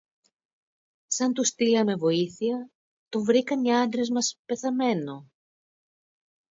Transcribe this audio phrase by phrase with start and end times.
[1.07, 2.69] Σαν του στείλαμε βοήθεια,
[3.09, 5.27] τον βρήκαν οι άντρες μας πεθαμένο